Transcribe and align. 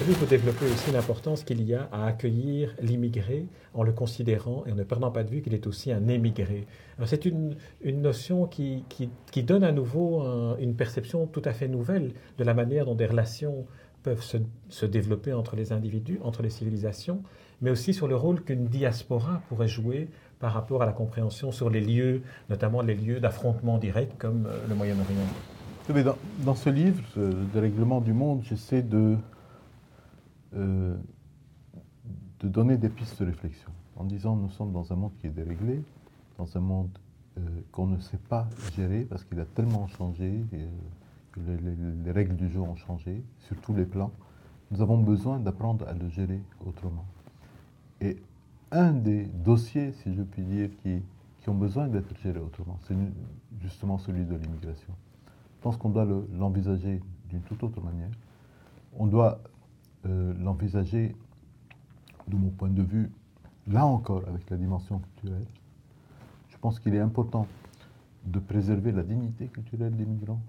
vous 0.00 0.26
développez 0.26 0.66
aussi 0.66 0.90
l'importance 0.90 1.44
qu'il 1.44 1.62
y 1.62 1.74
a 1.74 1.88
à 1.92 2.06
accueillir 2.06 2.74
l'immigré 2.80 3.46
en 3.74 3.82
le 3.82 3.92
considérant 3.92 4.64
et 4.66 4.72
en 4.72 4.74
ne 4.74 4.82
perdant 4.82 5.10
pas 5.10 5.22
de 5.22 5.30
vue 5.30 5.42
qu'il 5.42 5.54
est 5.54 5.66
aussi 5.66 5.92
un 5.92 6.08
émigré. 6.08 6.66
C'est 7.04 7.24
une, 7.24 7.56
notion 7.84 8.46
qui, 8.46 8.84
donne 9.36 9.64
à 9.64 9.72
nouveau 9.72 10.22
une 10.58 10.74
perception 10.74 11.26
tout 11.26 11.42
à 11.44 11.52
fait 11.52 11.68
nouvelle 11.68 12.12
de 12.38 12.44
la 12.44 12.54
manière 12.54 12.86
dont 12.86 12.94
des 12.94 13.06
relations 13.06 13.66
peuvent 14.02 14.24
se, 14.68 14.86
développer 14.86 15.32
entre 15.32 15.54
les 15.54 15.72
individus, 15.72 16.18
entre 16.22 16.42
les 16.42 16.50
civilisations, 16.50 17.22
mais 17.60 17.70
aussi 17.70 17.94
sur 17.94 18.08
le 18.08 18.16
rôle 18.16 18.42
qu'une 18.42 18.66
diaspora 18.66 19.42
pourrait 19.48 19.68
jouer 19.68 20.08
par 20.40 20.52
rapport 20.52 20.82
à 20.82 20.86
la 20.86 20.92
compréhension 20.92 21.52
sur 21.52 21.70
les 21.70 21.80
lieux, 21.80 22.22
notamment 22.50 22.82
les 22.82 22.96
lieux 22.96 23.20
d'affrontement 23.20 23.78
direct 23.78 24.14
comme 24.18 24.46
euh, 24.46 24.58
le 24.68 24.74
Moyen-Orient. 24.74 26.04
Dans, 26.04 26.16
dans, 26.44 26.54
ce 26.56 26.68
livre, 26.68 27.00
euh, 27.16 27.32
de 27.54 27.60
règlement 27.60 28.00
du 28.00 28.12
monde, 28.12 28.42
j'essaie 28.42 28.82
de 28.82 29.16
euh, 30.54 30.96
de 32.40 32.48
donner 32.48 32.76
des 32.76 32.88
pistes 32.88 33.20
de 33.20 33.26
réflexion 33.26 33.70
en 33.96 34.04
disant 34.04 34.36
nous 34.36 34.50
sommes 34.50 34.72
dans 34.72 34.92
un 34.92 34.96
monde 34.96 35.12
qui 35.20 35.26
est 35.26 35.30
déréglé, 35.30 35.82
dans 36.38 36.56
un 36.56 36.60
monde 36.60 36.90
euh, 37.38 37.40
qu'on 37.70 37.86
ne 37.86 37.98
sait 37.98 38.18
pas 38.18 38.48
gérer 38.74 39.02
parce 39.02 39.24
qu'il 39.24 39.38
a 39.40 39.44
tellement 39.44 39.86
changé, 39.86 40.44
euh, 40.52 40.66
que 41.32 41.40
les, 42.04 42.10
règles 42.10 42.36
du 42.36 42.50
jeu 42.50 42.60
ont 42.60 42.76
changé 42.76 43.22
sur 43.38 43.56
tous 43.60 43.74
les 43.74 43.86
plans. 43.86 44.10
Nous 44.70 44.82
avons 44.82 44.98
besoin 44.98 45.38
d'apprendre 45.38 45.86
à 45.88 45.94
le 45.94 46.08
gérer 46.08 46.40
autrement. 46.66 47.06
Et 48.00 48.16
un 48.70 48.92
des 48.92 49.24
dossiers, 49.24 49.92
si 49.92 50.14
je 50.14 50.22
puis 50.22 50.42
dire, 50.42 50.70
qui, 50.82 51.02
qui 51.40 51.48
ont 51.48 51.54
besoin 51.54 51.88
d'être 51.88 52.14
gérés 52.18 52.40
autrement, 52.40 52.78
c'est 52.82 52.96
justement 53.60 53.98
celui 53.98 54.24
de 54.24 54.34
l'immigration. 54.34 54.92
Je 55.56 55.62
pense 55.62 55.76
qu'on 55.76 55.90
doit 55.90 56.06
l'envisager 56.34 57.00
d'une 57.30 57.42
toute 57.42 57.62
autre 57.62 57.80
manière. 57.80 58.10
On 58.98 59.06
doit 59.06 59.40
euh, 60.06 60.34
l'envisager, 60.38 61.14
de 62.28 62.36
mon 62.36 62.50
point 62.50 62.70
de 62.70 62.82
vue, 62.82 63.10
là 63.66 63.86
encore 63.86 64.22
avec 64.28 64.48
la 64.50 64.56
dimension 64.56 64.98
culturelle. 64.98 65.46
Je 66.48 66.56
pense 66.58 66.78
qu'il 66.78 66.94
est 66.94 67.00
important 67.00 67.46
de 68.24 68.38
préserver 68.38 68.92
la 68.92 69.02
dignité 69.02 69.46
culturelle 69.46 69.96
des 69.96 70.04
migrants, 70.04 70.40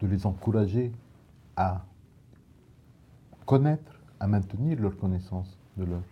de 0.00 0.06
les 0.06 0.26
encourager 0.26 0.92
à 1.56 1.84
connaître, 3.44 4.00
à 4.20 4.26
maintenir 4.26 4.80
leur 4.80 4.96
connaissance 4.96 5.58
de 5.76 5.84
leur 5.84 6.02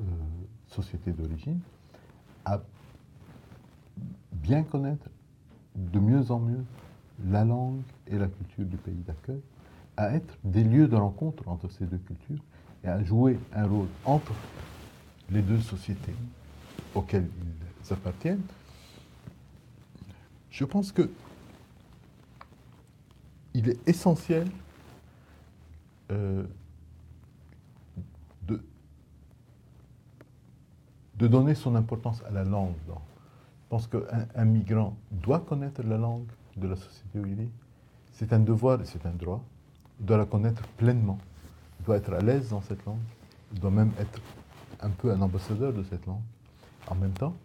euh, 0.00 0.02
société 0.66 1.12
d'origine, 1.12 1.60
à 2.44 2.60
bien 4.32 4.62
connaître 4.62 5.08
de 5.76 5.98
mieux 5.98 6.30
en 6.30 6.40
mieux 6.40 6.64
la 7.26 7.44
langue 7.44 7.82
et 8.06 8.16
la 8.18 8.28
culture 8.28 8.64
du 8.64 8.76
pays 8.76 9.02
d'accueil, 9.06 9.42
à 10.00 10.14
être 10.14 10.38
des 10.42 10.64
lieux 10.64 10.88
de 10.88 10.96
rencontre 10.96 11.46
entre 11.46 11.68
ces 11.70 11.84
deux 11.84 11.98
cultures 11.98 12.42
et 12.82 12.88
à 12.88 13.04
jouer 13.04 13.38
un 13.52 13.66
rôle 13.66 13.88
entre 14.06 14.32
les 15.28 15.42
deux 15.42 15.60
sociétés 15.60 16.14
auxquelles 16.94 17.28
ils 17.84 17.92
appartiennent, 17.92 18.40
je 20.50 20.64
pense 20.64 20.90
que 20.90 21.10
il 23.52 23.68
est 23.68 23.86
essentiel 23.86 24.48
euh, 26.10 26.44
de, 28.46 28.62
de 31.16 31.26
donner 31.26 31.54
son 31.54 31.74
importance 31.74 32.22
à 32.26 32.30
la 32.30 32.44
langue. 32.44 32.72
Je 32.88 33.68
pense 33.68 33.86
qu'un 33.86 34.44
migrant 34.46 34.96
doit 35.10 35.40
connaître 35.40 35.82
la 35.82 35.98
langue 35.98 36.30
de 36.56 36.68
la 36.68 36.76
société 36.76 37.18
où 37.18 37.26
il 37.26 37.40
est. 37.40 37.50
C'est 38.12 38.32
un 38.32 38.40
devoir 38.40 38.80
et 38.80 38.86
c'est 38.86 39.04
un 39.04 39.12
droit. 39.12 39.44
Doit 40.00 40.16
la 40.16 40.24
connaître 40.24 40.62
pleinement. 40.76 41.18
Il 41.78 41.86
doit 41.86 41.96
être 41.96 42.12
à 42.12 42.20
l'aise 42.20 42.50
dans 42.50 42.62
cette 42.62 42.84
langue. 42.84 42.98
Il 43.52 43.60
doit 43.60 43.70
même 43.70 43.92
être 43.98 44.20
un 44.80 44.90
peu 44.90 45.12
un 45.12 45.20
ambassadeur 45.20 45.72
de 45.72 45.82
cette 45.82 46.06
langue. 46.06 46.22
En 46.88 46.94
même 46.94 47.12
temps, 47.12 47.36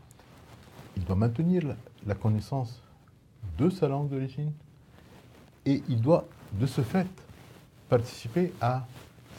il 0.96 1.04
doit 1.04 1.16
maintenir 1.16 1.76
la, 2.06 2.16
connaissance 2.16 2.82
de 3.58 3.70
sa 3.70 3.88
langue 3.88 4.10
d'origine 4.10 4.52
et 5.66 5.84
il 5.90 6.02
doit, 6.02 6.28
de 6.54 6.66
ce 6.66 6.82
fait, 6.82 7.08
participer 7.90 8.54
à 8.62 8.86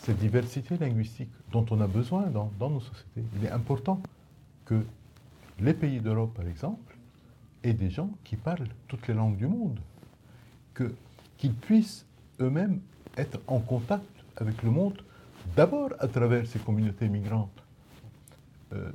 cette 0.00 0.18
diversité 0.18 0.76
linguistique 0.76 1.30
dont 1.50 1.64
on 1.70 1.80
a 1.80 1.86
besoin 1.86 2.26
dans, 2.26 2.50
dans 2.58 2.70
nos 2.70 2.80
sociétés. 2.80 3.24
Il 3.36 3.44
est 3.46 3.50
important 3.50 4.00
que 4.64 4.84
les 5.58 5.74
pays 5.74 6.00
d'Europe, 6.00 6.34
par 6.34 6.46
exemple, 6.46 6.96
aient 7.62 7.72
des 7.72 7.90
gens 7.90 8.10
qui 8.24 8.36
parlent 8.36 8.68
toutes 8.88 9.08
les 9.08 9.14
langues 9.14 9.36
du 9.36 9.46
monde, 9.46 9.80
qu'ils 11.38 11.54
puissent 11.54 12.04
eux-mêmes 12.40 12.80
être 13.16 13.40
en 13.46 13.58
contact 13.60 14.04
avec 14.36 14.62
le 14.62 14.70
monde, 14.70 15.00
d'abord 15.56 15.90
à 15.98 16.08
travers 16.08 16.46
ces 16.46 16.58
communautés 16.58 17.08
migrantes. 17.08 17.50
Euh, 18.72 18.90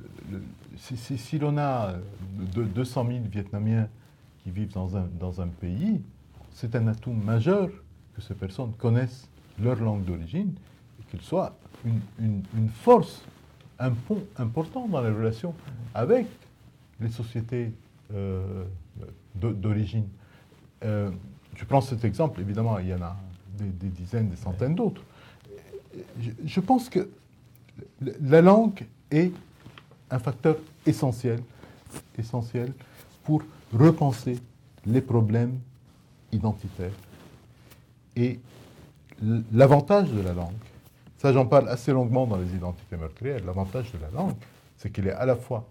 si, 0.77 1.39
l'on 1.39 1.57
a 1.57 1.95
200 2.55 3.05
000 3.07 3.19
Vietnamiens 3.31 3.87
qui 4.43 4.51
vivent 4.51 4.73
dans 4.73 4.97
un, 4.97 5.07
dans 5.19 5.41
un 5.41 5.47
pays, 5.47 6.01
c'est 6.51 6.75
un 6.75 6.87
atout 6.87 7.13
majeur 7.13 7.69
que 8.15 8.21
ces 8.21 8.33
personnes 8.33 8.73
connaissent 8.73 9.29
leur 9.59 9.79
langue 9.79 10.03
d'origine 10.03 10.53
et 10.99 11.03
qu'ils 11.09 11.21
soient 11.21 11.55
une, 11.85 12.43
une, 12.55 12.69
force, 12.69 13.23
un 13.79 13.91
pont 13.91 14.23
important 14.38 14.88
dans 14.88 15.01
les 15.01 15.09
relations 15.09 15.55
avec 15.93 16.27
les 16.99 17.09
sociétés 17.09 17.71
euh, 18.13 18.65
d'origine. 19.35 20.07
Euh, 20.83 21.09
je 21.55 21.65
prends 21.65 21.81
cet 21.81 22.03
exemple, 22.05 22.41
évidemment, 22.41 22.77
il 22.79 22.88
y 22.88 22.93
en 22.93 23.01
a 23.01 23.15
des, 23.69 23.89
dizaines, 23.89 24.29
des 24.29 24.35
centaines 24.35 24.75
d'autres. 24.75 25.03
Je, 26.45 26.59
pense 26.59 26.89
que 26.89 27.09
la 28.01 28.41
langue 28.41 28.85
est 29.09 29.31
un 30.09 30.19
facteur 30.19 30.57
essentiel, 30.85 31.41
essentiel 32.17 32.73
pour 33.23 33.44
repenser 33.73 34.39
les 34.85 35.01
problèmes 35.01 35.59
identitaires. 36.31 36.94
Et 38.16 38.39
l'avantage 39.51 40.11
de 40.11 40.21
la 40.21 40.33
langue, 40.33 40.53
ça 41.17 41.31
j'en 41.33 41.45
parle 41.45 41.69
assez 41.69 41.91
longuement 41.91 42.25
dans 42.25 42.38
les 42.38 42.55
identités 42.55 42.97
meurtrières, 42.97 43.44
l'avantage 43.45 43.91
de 43.91 44.00
la 44.00 44.09
langue, 44.09 44.35
c'est 44.77 44.89
qu'elle 44.89 45.07
est 45.07 45.13
à 45.13 45.25
la 45.25 45.35
fois 45.35 45.67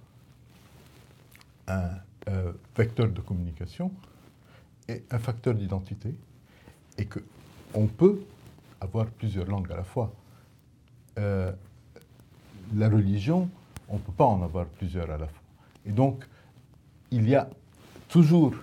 un 1.67 1.91
euh, 2.29 2.53
vecteur 2.77 3.09
de 3.09 3.21
communication 3.21 3.91
et 4.89 5.03
un 5.11 5.19
facteur 5.19 5.55
d'identité, 5.55 6.15
et 6.99 7.07
que 7.07 7.21
on 7.75 7.87
peut 7.87 8.21
avoir 8.81 9.07
plusieurs 9.07 9.47
langues 9.47 9.71
à 9.73 9.77
la 9.77 9.85
fois. 9.85 10.13
Euh, 11.19 11.53
la 12.75 12.89
religion, 12.89 13.49
on 13.89 13.95
ne 13.95 14.01
peut 14.01 14.13
pas 14.13 14.25
en 14.25 14.43
avoir 14.43 14.67
plusieurs 14.67 15.11
à 15.11 15.19
la 15.19 15.27
fois. 15.27 15.43
Et 15.87 15.93
donc, 15.93 16.25
il 17.11 17.29
y 17.29 17.35
a 17.35 17.49
toujours 18.09 18.55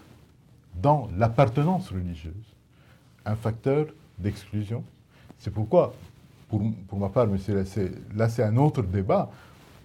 dans 0.82 1.10
l'appartenance 1.18 1.90
religieuse 1.90 2.34
un 3.26 3.36
facteur 3.36 3.88
d'exclusion. 4.18 4.84
C'est 5.40 5.54
pourquoi, 5.54 5.94
pour, 6.48 6.62
pour, 6.88 7.00
ma 7.00 7.10
part, 7.10 7.28
mais 7.28 7.40
là 8.16 8.30
c'est 8.30 8.44
un 8.44 8.58
autre 8.58 8.82
débat, 8.84 9.30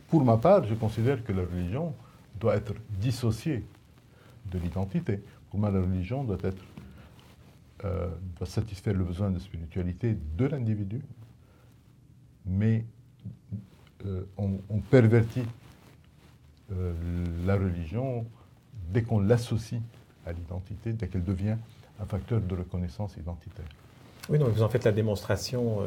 pour 0.08 0.24
ma 0.24 0.36
part, 0.36 0.64
je 0.64 0.74
considère 0.74 1.24
que 1.24 1.32
la 1.32 1.42
religion 1.42 1.92
doit 2.38 2.56
être 2.56 2.74
dissociée 3.00 3.64
de 4.50 4.58
l'identité. 4.58 5.20
Pour 5.50 5.58
moi, 5.58 5.70
la 5.70 5.80
religion 5.80 6.24
doit 6.24 6.38
être 6.42 6.62
euh, 7.84 8.08
doit 8.38 8.46
satisfaire 8.46 8.94
le 8.94 9.04
besoin 9.04 9.30
de 9.30 9.38
spiritualité 9.38 10.16
de 10.36 10.46
l'individu, 10.46 11.00
mais 12.46 12.84
euh, 14.06 14.24
on, 14.36 14.78
pervertit 14.90 15.44
euh, 16.72 16.92
la 17.46 17.56
religion 17.56 18.26
dès 18.92 19.02
qu'on 19.02 19.20
l'associe 19.20 19.80
à 20.26 20.32
l'identité, 20.32 20.92
dès 20.92 21.08
qu'elle 21.08 21.24
devient 21.24 21.56
un 22.00 22.06
facteur 22.06 22.40
de 22.40 22.54
reconnaissance 22.54 23.16
identitaire. 23.16 23.68
Oui, 24.28 24.38
non, 24.38 24.48
vous 24.48 24.62
en 24.62 24.68
faites 24.68 24.84
la 24.84 24.92
démonstration 24.92 25.80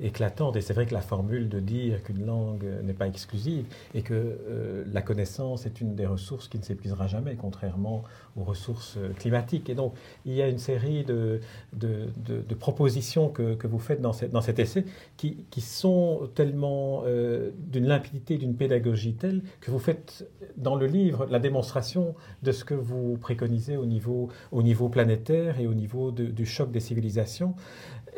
éclatante. 0.00 0.56
Et 0.56 0.60
c'est 0.60 0.74
vrai 0.74 0.86
que 0.86 0.94
la 0.94 1.00
formule 1.00 1.48
de 1.48 1.60
dire 1.60 2.02
qu'une 2.02 2.24
langue 2.26 2.66
n'est 2.82 2.92
pas 2.92 3.06
exclusive 3.06 3.64
et 3.94 4.02
que 4.02 4.14
euh, 4.14 4.84
la 4.92 5.02
connaissance 5.02 5.66
est 5.66 5.80
une 5.80 5.94
des 5.94 6.06
ressources 6.06 6.48
qui 6.48 6.58
ne 6.58 6.62
s'épuisera 6.62 7.06
jamais, 7.06 7.36
contrairement 7.36 8.02
aux 8.36 8.44
ressources 8.44 8.96
euh, 8.98 9.12
climatiques. 9.14 9.70
Et 9.70 9.74
donc, 9.74 9.94
il 10.24 10.34
y 10.34 10.42
a 10.42 10.48
une 10.48 10.58
série 10.58 11.04
de, 11.04 11.40
de, 11.72 12.54
propositions 12.58 13.28
que, 13.28 13.54
que, 13.54 13.66
vous 13.66 13.78
faites 13.78 14.00
dans, 14.00 14.12
cette, 14.12 14.32
dans 14.32 14.40
cet 14.40 14.58
essai 14.58 14.84
qui, 15.16 15.44
qui 15.50 15.60
sont 15.60 16.28
tellement 16.34 17.02
euh, 17.06 17.50
d'une 17.58 17.86
limpidité, 17.86 18.38
d'une 18.38 18.56
pédagogie 18.56 19.14
telle 19.14 19.42
que 19.60 19.70
vous 19.70 19.78
faites 19.78 20.26
dans 20.56 20.74
le 20.74 20.86
livre 20.86 21.26
la 21.30 21.38
démonstration 21.38 22.14
de 22.42 22.50
ce 22.52 22.64
que 22.64 22.74
vous 22.74 23.18
préconisez 23.18 23.76
au 23.76 23.86
niveau, 23.86 24.30
au 24.52 24.62
niveau 24.62 24.88
planétaire 24.88 25.60
et 25.60 25.66
au 25.66 25.74
niveau 25.74 26.10
du 26.10 26.46
choc 26.46 26.70
des 26.70 26.80
civilisations. 26.80 27.54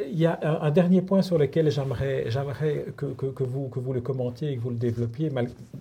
Il 0.06 0.18
y 0.18 0.26
a 0.26 0.38
un, 0.62 0.70
dernier 0.70 1.02
point 1.02 1.22
sur 1.22 1.38
lequel 1.38 1.70
j'aimerais, 1.70 2.26
que, 2.96 3.42
vous, 3.42 3.92
le 3.92 4.00
commentiez 4.00 4.52
et 4.52 4.56
que 4.56 4.60
vous 4.60 4.70
le 4.70 4.76
développiez. 4.76 5.30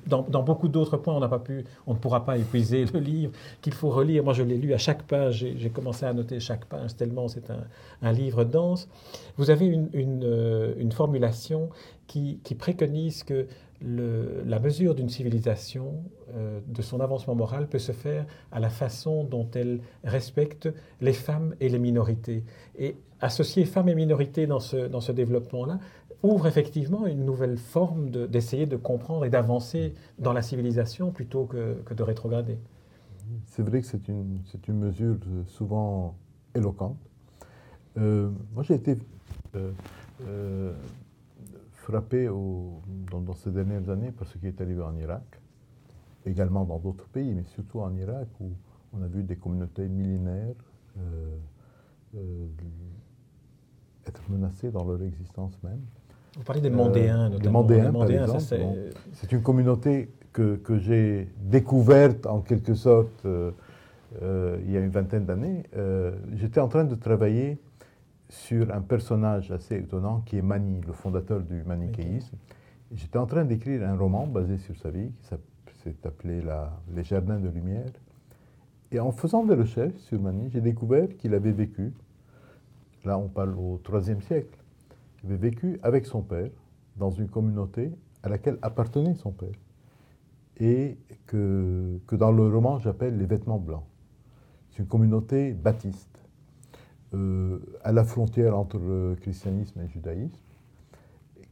Dans, 0.08 0.24
dans 0.24 0.42
beaucoup 0.42 0.68
d'autres 0.68 0.98
points, 0.98 1.16
on, 1.16 1.20
n'a 1.20 1.28
pas 1.28 1.40
pu, 1.40 1.64
on 1.86 1.94
ne 1.94 2.00
pourra 2.00 2.26
pas 2.26 2.38
épuiser 2.38 2.86
le 2.86 3.00
livre 3.00 3.32
qu'il 3.62 3.74
faut 3.74 3.90
relire. 3.90 4.24
Moi, 4.24 4.34
je 4.34 4.44
l'ai 4.44 4.58
lu 4.58 4.74
à 4.74 4.78
chaque 4.78 5.04
page. 5.04 5.46
J'ai, 5.56 5.70
commencé 5.70 6.06
à 6.06 6.14
noter 6.14 6.40
chaque 6.40 6.66
page 6.66 6.96
tellement 6.96 7.28
c'est 7.28 7.52
un, 8.02 8.12
livre 8.12 8.44
dense. 8.44 8.88
Vous 9.38 9.52
avez 9.52 9.68
une, 9.68 10.24
euh, 10.24 10.90
formulation 10.92 11.70
qui 12.08 12.40
préconise 12.58 13.24
que 13.24 13.46
la 13.82 14.60
mesure 14.60 14.96
d'une 14.96 15.10
civilisation, 15.10 16.04
euh, 16.36 16.60
de 16.68 16.82
son 16.82 17.00
avancement 17.00 17.36
moral, 17.36 17.68
peut 17.68 17.80
se 17.80 17.92
faire 17.92 18.26
à 18.52 18.60
la 18.60 18.70
façon 18.70 19.24
dont 19.24 19.48
elle 19.54 19.82
respecte 20.04 20.70
les 21.00 21.14
femmes 21.14 21.56
et 21.60 21.70
les 21.70 21.80
minorités. 21.80 22.44
Et 22.78 22.96
associer 23.22 23.66
femmes 23.66 23.90
et 23.90 23.96
minorités 23.96 24.48
dans 24.48 24.60
ce, 24.60 24.88
dans 24.88 25.02
ce 25.02 25.12
développement-là 25.12 25.80
ouvre 26.24 26.48
effectivement 26.48 27.06
une 27.06 27.26
nouvelle 27.26 27.58
forme 27.58 28.10
d'essayer 28.10 28.66
de, 28.66 28.76
comprendre 28.76 29.26
et 29.26 29.30
d'avancer 29.30 29.94
dans 30.18 30.34
la 30.34 30.42
civilisation 30.42 31.12
plutôt 31.12 31.46
que, 31.46 31.76
que 31.86 31.94
de 31.94 32.04
rétrograder. 32.04 32.58
C'est 33.46 33.62
vrai 33.62 33.82
que 33.82 33.88
c'est 33.88 34.08
une, 34.08 34.40
une, 34.68 34.80
mesure 34.80 35.18
souvent 35.48 36.16
éloquente. 36.56 36.98
Euh, 37.98 38.32
moi, 38.54 38.64
j'ai 38.64 38.76
été 38.76 38.96
euh, 39.56 40.74
frappé 41.88 42.28
dans, 42.28 43.34
ces 43.34 43.50
dernières 43.52 43.90
années 43.90 44.12
par 44.12 44.28
ce 44.28 44.38
qui 44.38 44.48
est 44.48 44.60
arrivé 44.60 44.82
en 44.82 44.96
Irak, 44.98 45.40
également 46.26 46.66
dans 46.66 46.80
d'autres 46.80 47.08
pays, 47.08 47.34
mais 47.34 47.46
surtout 47.46 47.80
en 47.80 47.96
Irak, 47.96 48.28
où 48.42 48.52
on 48.94 49.02
a 49.02 49.08
vu 49.08 49.24
des 49.24 49.38
communautés 49.38 49.88
millénaires 49.88 50.56
euh, 50.98 51.38
euh, 52.16 52.48
être 54.06 54.22
menacées 54.30 54.70
dans 54.70 54.84
leur 54.84 55.02
existence 55.02 55.58
même. 55.64 55.80
Vous 56.36 56.44
parlez 56.44 56.62
des 56.62 56.70
Mandéens, 56.70 57.28
euh, 57.28 57.30
notamment. 57.30 57.64
Des 57.64 57.82
Mandéens, 57.82 58.38
c'est 59.14 59.32
une 59.32 59.42
communauté 59.42 60.12
que, 60.34 60.58
que 60.58 60.78
j'ai 60.78 61.30
découverte 61.40 62.26
en 62.26 62.42
quelque 62.42 62.74
sorte 62.74 63.26
il 63.26 64.72
y 64.72 64.78
a 64.78 64.80
une 64.80 64.90
vingtaine 64.90 65.26
d'années. 65.26 65.64
J'étais 66.34 66.60
en 66.60 66.68
train 66.68 66.84
de 66.84 66.96
travailler 66.96 67.58
sur 68.30 68.74
un 68.74 68.82
personnage 68.82 69.52
assez 69.52 69.76
étonnant 69.76 70.22
qui 70.22 70.38
est 70.38 70.42
Mani, 70.42 70.82
le 70.86 70.94
fondateur 70.94 71.42
du 71.42 71.64
manichéisme. 71.64 72.36
J'étais 72.92 73.18
en 73.18 73.26
train 73.26 73.46
d'écrire 73.46 73.88
un 73.88 73.98
roman 73.98 74.28
basé 74.28 74.58
sur 74.58 74.76
sa 74.78 74.90
vie, 74.90 75.12
qui 75.66 75.76
s'est 75.84 75.96
appelé 76.06 76.42
Les 76.94 77.04
Jardins 77.04 77.40
de 77.40 77.50
Lumière. 77.50 77.92
Et 78.92 79.00
en 79.00 79.12
faisant 79.12 79.46
des 79.46 79.56
recherches 79.56 79.98
sur 79.98 80.22
Mani, 80.22 80.50
j'ai 80.52 80.62
découvert 80.62 81.10
qu'il 81.18 81.34
avait 81.34 81.52
vécu, 81.52 81.94
là 83.04 83.18
on 83.18 83.28
parle 83.28 83.56
au 83.56 83.82
IIIe 83.90 84.22
siècle, 84.22 84.58
il 85.24 85.32
avait 85.32 85.50
vécu 85.50 85.80
avec 85.84 86.06
son 86.06 86.22
père 86.22 86.50
dans 86.96 87.12
une 87.12 87.28
communauté 87.28 87.92
à 88.24 88.30
laquelle 88.30 88.58
appartenait 88.62 89.16
son 89.16 89.32
père. 89.32 89.56
Et 90.60 90.98
que, 91.28 92.00
que 92.08 92.16
dans 92.16 92.32
le 92.32 92.48
roman 92.48 92.80
j'appelle 92.80 93.18
les 93.18 93.26
vêtements 93.26 93.60
blancs. 93.60 93.84
C'est 94.72 94.80
une 94.80 94.88
communauté 94.88 95.54
baptiste 95.54 96.18
euh, 97.14 97.60
à 97.84 97.94
la 97.94 98.04
frontière 98.04 98.58
entre 98.58 98.78
le 98.78 99.16
christianisme 99.22 99.80
et 99.80 99.84
le 99.84 99.88
judaïsme, 99.88 100.36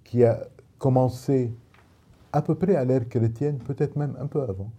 qui 0.04 0.26
a 0.26 0.46
commencé 0.80 1.54
à 2.34 2.42
peu 2.42 2.56
près 2.56 2.76
à 2.76 2.84
l'ère 2.84 3.08
chrétienne, 3.08 3.60
peut-être 3.60 3.96
même 3.96 4.18
un 4.20 4.28
peu 4.28 4.42
avant. 4.42 4.70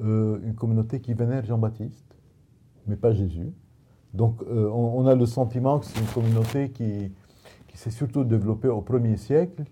Euh, 0.00 0.40
une 0.44 0.54
communauté 0.54 1.00
qui 1.00 1.12
vénère 1.12 1.44
Jean-Baptiste, 1.44 2.06
mais 2.86 2.96
pas 2.96 3.12
Jésus. 3.12 3.52
Donc 4.14 4.42
euh, 4.44 4.70
on, 4.70 5.06
a 5.06 5.14
le 5.14 5.26
sentiment 5.26 5.78
que 5.78 5.84
c'est 5.84 6.00
une 6.00 6.06
communauté 6.06 6.70
qui, 6.70 7.12
qui 7.66 7.76
s'est 7.76 7.90
surtout 7.90 8.24
développée 8.24 8.68
au 8.68 8.80
premier 8.80 9.18
siècle 9.18 9.64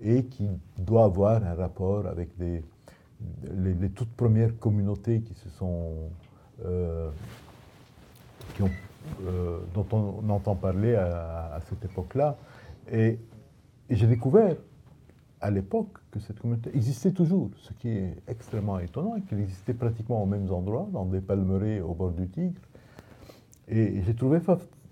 et 0.00 0.24
qui 0.26 0.48
doit 0.78 1.04
avoir 1.04 1.42
un 1.42 1.54
rapport 1.54 2.06
avec 2.06 2.28
les, 2.38 2.62
toutes 3.90 4.12
premières 4.12 4.56
communautés 4.60 5.20
qui 5.22 5.34
se 5.34 5.48
sont 5.48 6.10
qui 8.54 8.62
ont 8.62 8.70
euh, 9.26 9.58
dont 9.74 9.86
on, 9.92 10.28
entend 10.30 10.54
parler 10.54 10.94
à, 10.94 11.58
cette 11.68 11.84
époque-là. 11.84 12.36
Et, 12.92 13.18
j'ai 13.90 14.06
découvert 14.06 14.54
à 15.40 15.50
l'époque 15.50 15.98
que 16.10 16.20
cette 16.20 16.38
communauté 16.40 16.70
existait 16.74 17.12
toujours, 17.12 17.50
ce 17.56 17.72
qui 17.72 17.88
est 17.88 18.16
extrêmement 18.26 18.78
étonnant, 18.80 19.18
qu'elle 19.22 19.40
existait 19.40 19.72
pratiquement 19.72 20.22
aux 20.22 20.26
mêmes 20.26 20.50
endroits, 20.52 20.88
dans 20.92 21.06
des 21.06 21.20
palmeraies 21.20 21.80
au 21.80 21.94
bord 21.94 22.10
du 22.10 22.28
Tigre. 22.28 22.60
Et 23.66 24.02
j'ai 24.02 24.14
trouvé 24.14 24.40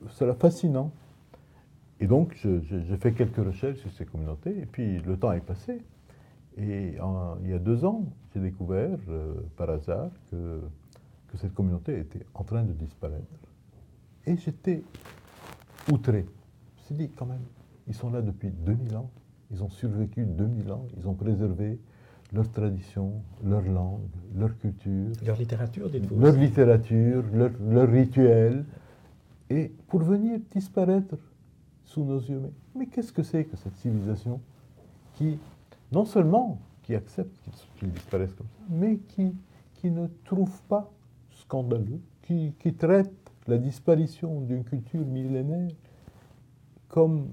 cela 0.09 0.35
fascinant. 0.35 0.93
Et 2.01 2.07
donc, 2.07 2.35
j'ai 2.37 2.97
fait 2.97 3.13
quelques 3.13 3.45
recherches 3.45 3.79
sur 3.79 3.93
ces 3.93 4.07
communautés, 4.07 4.59
et 4.59 4.67
puis 4.67 4.99
le 5.01 5.17
temps 5.19 5.33
est 5.33 5.41
passé. 5.41 5.83
Et 6.57 6.97
il 7.43 7.51
y 7.51 7.53
a 7.53 7.59
deux 7.59 7.85
ans, 7.85 8.05
j'ai 8.35 8.41
découvert 8.41 8.99
euh, 9.09 9.35
par 9.57 9.69
hasard 9.69 10.11
que, 10.31 10.61
que 11.29 11.37
cette 11.37 11.53
communauté 11.53 11.99
était 11.99 12.25
en 12.35 12.45
train 12.45 12.63
de 12.63 12.73
disparaître. 12.73 13.46
Et 14.27 14.37
j'étais 14.37 14.83
outré. 15.91 16.27
Je 16.77 16.81
me 16.81 16.87
suis 16.87 16.95
dit, 16.95 17.11
quand 17.15 17.27
même, 17.27 17.45
ils 17.87 17.95
sont 17.95 18.11
là 18.11 18.23
depuis 18.23 18.51
2000 18.51 18.97
ans, 18.97 19.11
ils 19.51 19.63
ont 19.63 19.71
survécu 19.71 20.25
2000 20.25 20.73
ans, 20.73 20.87
ils 20.97 21.07
ont 21.09 21.15
préservé 21.15 21.79
leur 22.33 22.51
tradition, 22.51 23.13
leur 23.45 23.63
langue, 23.63 24.01
leur 24.35 24.57
culture. 24.59 25.13
Leur 25.25 25.37
littérature, 25.37 25.89
dites-vous 25.89 26.19
Leur 26.19 26.35
littérature, 26.35 27.25
leur, 27.33 27.53
leur, 27.61 27.89
rituel. 27.89 28.65
Et 29.49 29.73
pour 29.87 30.01
venir 30.01 30.41
disparaître 30.51 31.17
sous 31.85 32.05
nos 32.05 32.19
yeux. 32.19 32.41
Mais, 32.41 32.51
mais 32.75 32.87
qu'est-ce 32.87 33.13
que 33.13 33.23
c'est 33.23 33.45
que 33.45 33.57
cette 33.57 33.77
civilisation 33.77 34.41
qui, 35.15 35.39
non 35.93 36.05
seulement 36.05 36.59
qui 36.83 36.95
accepte 36.95 37.37
qu'ils 37.79 37.93
disparaissent 37.93 38.35
comme 38.35 38.47
ça, 38.47 38.65
mais 38.69 38.99
qui, 38.99 39.35
qui 39.75 39.91
ne 39.91 40.09
trouve 40.25 40.61
pas 40.63 40.91
scandaleux, 41.31 42.01
qui, 42.23 42.55
qui 42.59 42.75
traite 42.75 43.26
la 43.49 43.59
disparition 43.59 44.41
d'une 44.41 44.65
culture 44.65 45.05
millénaire 45.05 45.71
comme, 46.89 47.33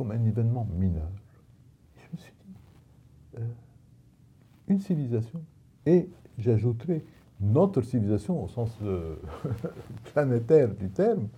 un 0.00 0.24
événement 0.24 0.66
mineur. 0.76 1.08
Je 1.96 2.02
me 2.12 2.16
suis 2.16 2.32
dit, 2.44 2.54
euh, 3.38 3.46
une 4.66 4.80
civilisation, 4.80 5.40
et 5.86 6.08
j'ajouterai 6.38 7.04
notre 7.40 7.82
civilisation 7.82 8.42
au 8.42 8.48
sens 8.48 8.76
euh, 8.82 9.16
planétaire 10.12 10.74
du 10.74 10.90
terme, 10.90 11.28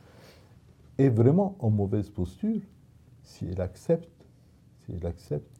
est 0.97 1.09
vraiment 1.09 1.57
en 1.59 1.71
mauvaise 1.71 2.09
posture 2.09 2.61
si 3.23 3.47
elle 3.47 3.61
accepte, 3.61 4.11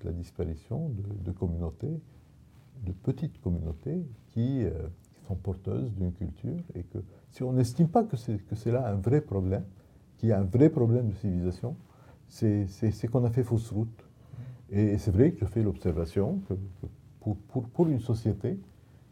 la 0.05 0.13
disparition 0.13 0.91
de, 1.25 1.33
communautés, 1.33 1.99
de 2.85 2.93
petites 2.93 3.41
communautés 3.41 4.05
qui, 4.29 4.65
euh, 4.65 4.73
qui 5.03 5.04
sont 5.27 5.35
porteuses 5.35 5.93
d'une 5.93 6.13
culture 6.13 6.59
et 6.75 6.83
que 6.83 6.99
si 7.31 7.43
on 7.43 7.53
n'estime 7.53 7.89
pas 7.89 8.05
que 8.05 8.17
c'est 8.17 8.73
là 8.73 8.89
un 8.89 8.97
vrai 8.97 9.21
problème, 9.21 9.65
qu'il 10.19 10.29
y 10.29 10.33
a 10.33 10.39
un 10.39 10.45
vrai 10.45 10.69
problème 10.69 11.09
de 11.09 11.15
civilisation, 11.15 11.77
c'est 12.29 13.09
qu'on 13.11 13.25
a 13.25 13.31
fait 13.31 13.45
fausse 13.45 13.71
route. 13.71 14.05
Et 14.71 14.99
c'est 14.99 15.11
vrai 15.11 15.33
que 15.33 15.41
je 15.41 15.45
fais 15.45 15.63
l'observation 15.63 16.41
que, 16.49 16.55
pour, 17.21 17.65
pour, 17.65 17.89
une 17.89 18.01
société, 18.01 18.59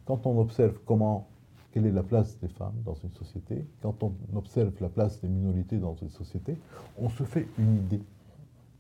quand 0.05 0.27
on 0.27 0.39
observe 0.41 0.79
comment, 0.85 1.29
quelle 1.71 1.87
est 1.87 1.93
la 1.93 2.03
place 2.03 2.39
des 2.41 2.49
femmes 2.49 2.75
dans 2.85 2.95
une 2.95 3.13
société, 3.13 3.65
quand 3.81 4.03
on 4.03 4.13
observe 4.35 4.73
la 4.81 4.89
place 4.89 5.21
des 5.21 5.29
minorités 5.29 5.79
dans 5.79 5.95
une 5.95 6.11
société, 6.11 6.57
on 6.99 7.09
se 7.09 7.23
fait 7.23 7.47
une 7.59 7.77
idée 7.77 8.03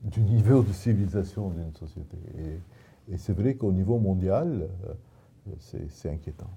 du 0.03 0.21
niveau 0.21 0.63
de 0.63 0.73
civilisation 0.73 1.51
d'une 1.51 1.73
société. 1.75 2.17
Et, 2.39 3.15
et 3.15 3.17
c'est 3.19 3.33
vrai 3.33 3.55
qu'au 3.55 3.73
niveau 3.73 3.99
mondial, 3.99 4.69
euh, 4.87 5.55
c'est 5.59 6.11
inquiétant. 6.11 6.51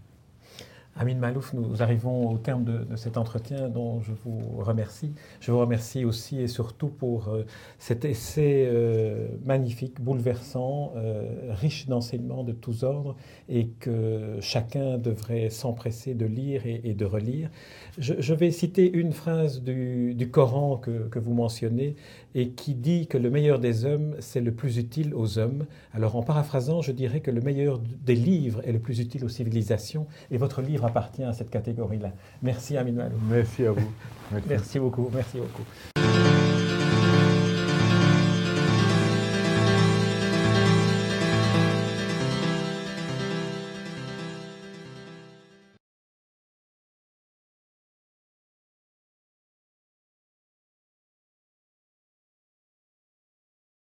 Amin 0.97 1.15
Malouf, 1.15 1.51
nous 1.51 1.83
arrivons 1.83 2.31
au 2.31 2.37
terme 2.37 2.63
de, 2.63 2.95
cet 2.95 3.17
entretien 3.17 3.67
dont 3.67 3.99
je 3.99 4.13
vous 4.23 4.39
remercie. 4.59 5.11
Je 5.41 5.51
vous 5.51 5.59
remercie 5.59 6.05
aussi 6.05 6.39
et 6.39 6.47
surtout 6.47 6.87
pour 6.87 7.27
euh, 7.27 7.43
cet 7.79 8.05
essai 8.05 8.65
euh, 8.65 9.27
magnifique, 9.43 9.99
bouleversant, 9.99 10.93
euh, 10.95 11.49
riche 11.49 11.87
d'enseignements 11.87 12.45
de 12.45 12.53
tous 12.53 12.85
ordres 12.85 13.17
et 13.49 13.67
que 13.67 14.37
chacun 14.39 14.97
devrait 14.97 15.49
s'empresser 15.49 16.13
de 16.13 16.25
lire 16.25 16.61
et, 16.65 16.93
de 16.93 17.05
relire. 17.05 17.49
Je, 17.97 18.33
vais 18.33 18.51
citer 18.51 18.89
une 18.89 19.11
phrase 19.11 19.61
du, 19.61 20.29
Coran 20.31 20.77
que, 20.77 21.09
que, 21.09 21.19
vous 21.19 21.33
mentionnez 21.33 21.97
et 22.35 22.51
qui 22.51 22.73
dit 22.73 23.07
que 23.07 23.17
le 23.17 23.29
meilleur 23.29 23.59
des 23.59 23.83
hommes, 23.83 24.15
c'est 24.19 24.41
le 24.41 24.53
plus 24.53 24.77
utile 24.77 25.13
aux 25.13 25.39
hommes. 25.39 25.65
Alors 25.93 26.15
en 26.15 26.23
paraphrasant, 26.23 26.81
je 26.81 26.93
dirais 26.93 27.19
que 27.19 27.31
le 27.31 27.41
meilleur 27.41 27.79
des 27.79 28.15
livres 28.15 28.61
est 28.65 28.71
le 28.71 28.79
plus 28.79 29.01
utile 29.01 29.25
aux 29.25 29.29
civilisations 29.29 30.07
et 30.31 30.37
votre 30.37 30.61
livre 30.61 30.84
appartient 30.85 31.23
à 31.23 31.33
cette 31.33 31.49
catégorie-là. 31.49 32.11
Merci 32.41 32.77
Amin 32.77 32.91
Malou. 32.93 33.17
Merci 33.29 33.65
à 33.65 33.71
vous. 33.71 33.91
Merci 34.47 34.79
beaucoup. 34.79 35.09
Merci 35.13 35.37
beaucoup. 35.39 37.04